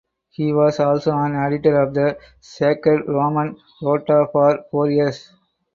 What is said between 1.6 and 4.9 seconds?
of the Sacred Roman Rota for four